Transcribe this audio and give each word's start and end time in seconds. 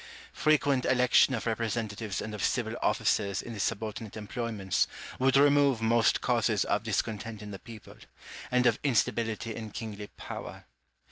Frequent 0.33 0.83
election 0.85 1.35
of 1.35 1.45
representatives 1.45 2.21
and 2.23 2.33
of 2.33 2.43
civil 2.43 2.73
officers 2.81 3.39
in 3.39 3.53
the 3.53 3.59
subordinate 3.59 4.17
employments 4.17 4.87
would 5.19 5.37
remove 5.37 5.79
most 5.79 6.21
causes 6.21 6.63
of 6.65 6.81
discontent 6.81 7.43
in 7.43 7.51
the 7.51 7.59
people, 7.59 7.97
and 8.49 8.65
of 8.65 8.79
instability 8.83 9.53
in 9.55 9.69
kingly 9.69 10.07
power. 10.17 10.65